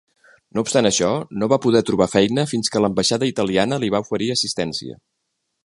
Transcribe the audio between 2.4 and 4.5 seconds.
fins que l'ambaixada italiana li va oferir